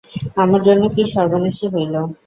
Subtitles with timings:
[0.43, 1.95] আমার জন্য কী সর্বনাশই হইল।